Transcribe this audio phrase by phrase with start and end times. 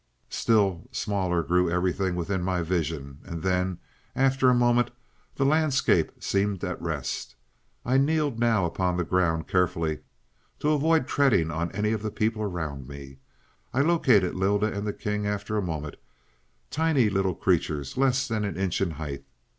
[0.31, 3.77] "Still smaller grew everything within my vision, and then,
[4.15, 4.89] after a moment,
[5.35, 7.35] the landscape seemed at rest.
[7.85, 9.99] I kneeled now upon the ground, carefully,
[10.57, 13.19] to avoid treading on any of the people around me.
[13.75, 15.97] I located Lylda and the king after a moment;
[16.71, 19.23] tiny little creatures less than an inch in height.